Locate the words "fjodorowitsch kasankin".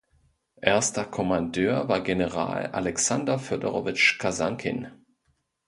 3.37-4.87